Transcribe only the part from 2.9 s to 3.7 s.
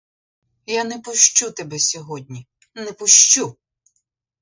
пущу!